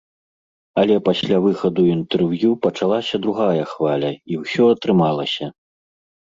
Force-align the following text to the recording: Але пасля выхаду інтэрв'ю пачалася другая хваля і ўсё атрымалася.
Але 0.83 0.95
пасля 1.07 1.37
выхаду 1.47 1.81
інтэрв'ю 1.97 2.51
пачалася 2.65 3.21
другая 3.27 3.63
хваля 3.75 4.11
і 4.33 4.43
ўсё 4.43 4.63
атрымалася. 4.75 5.45